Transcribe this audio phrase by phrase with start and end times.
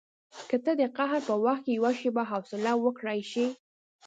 [0.49, 3.45] که ته د قهر په وخت کې یوه شېبه حوصله وکړای شې.